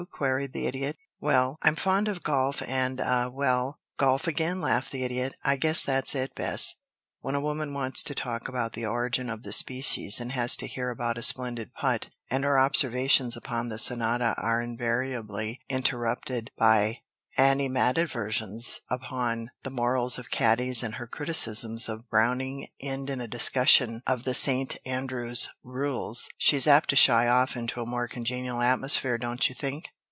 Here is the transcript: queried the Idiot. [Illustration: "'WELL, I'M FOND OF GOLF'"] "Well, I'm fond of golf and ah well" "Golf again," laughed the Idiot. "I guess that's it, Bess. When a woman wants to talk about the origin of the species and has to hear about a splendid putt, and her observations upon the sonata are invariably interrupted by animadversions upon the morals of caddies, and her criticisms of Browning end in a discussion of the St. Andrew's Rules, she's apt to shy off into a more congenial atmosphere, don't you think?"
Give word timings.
queried 0.11 0.51
the 0.51 0.65
Idiot. 0.65 0.97
[Illustration: 0.97 1.19
"'WELL, 1.21 1.57
I'M 1.61 1.75
FOND 1.75 2.07
OF 2.07 2.23
GOLF'"] 2.23 2.61
"Well, 2.61 2.69
I'm 2.69 2.95
fond 2.95 2.97
of 2.97 2.97
golf 2.97 2.97
and 2.97 3.01
ah 3.01 3.29
well" 3.29 3.79
"Golf 3.99 4.27
again," 4.27 4.59
laughed 4.59 4.91
the 4.91 5.03
Idiot. 5.03 5.35
"I 5.43 5.57
guess 5.57 5.83
that's 5.83 6.15
it, 6.15 6.33
Bess. 6.33 6.73
When 7.19 7.35
a 7.35 7.39
woman 7.41 7.71
wants 7.75 8.03
to 8.05 8.15
talk 8.15 8.47
about 8.47 8.73
the 8.73 8.85
origin 8.87 9.29
of 9.29 9.43
the 9.43 9.51
species 9.53 10.19
and 10.19 10.31
has 10.31 10.57
to 10.57 10.65
hear 10.65 10.89
about 10.89 11.19
a 11.19 11.23
splendid 11.23 11.75
putt, 11.75 12.09
and 12.31 12.43
her 12.43 12.57
observations 12.57 13.37
upon 13.37 13.69
the 13.69 13.77
sonata 13.77 14.33
are 14.39 14.59
invariably 14.59 15.59
interrupted 15.69 16.49
by 16.57 17.01
animadversions 17.37 18.81
upon 18.89 19.49
the 19.63 19.69
morals 19.69 20.17
of 20.19 20.29
caddies, 20.29 20.83
and 20.83 20.95
her 20.95 21.07
criticisms 21.07 21.87
of 21.87 22.09
Browning 22.09 22.67
end 22.81 23.09
in 23.09 23.21
a 23.21 23.27
discussion 23.27 24.01
of 24.05 24.25
the 24.25 24.33
St. 24.33 24.75
Andrew's 24.85 25.47
Rules, 25.63 26.27
she's 26.37 26.67
apt 26.67 26.89
to 26.89 26.97
shy 26.97 27.29
off 27.29 27.55
into 27.55 27.79
a 27.79 27.85
more 27.85 28.09
congenial 28.09 28.61
atmosphere, 28.61 29.17
don't 29.17 29.47
you 29.47 29.55
think?" 29.55 29.85